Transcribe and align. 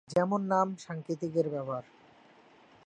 যেমন 0.07 0.41
নাম 0.47 0.67
সাংকেতিক 0.77 1.33
এর 1.35 1.47
ব্যবহার। 1.49 1.85